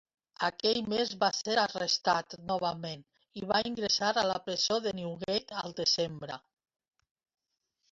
[0.45, 3.05] Aquell mes va ser arrestat novament
[3.43, 6.43] i va ingressar a la presó de Newgate al desembre.